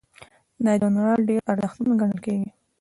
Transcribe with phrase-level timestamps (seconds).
[0.63, 2.49] دا ژورنال ډیر ارزښتمن ګڼل کیږي.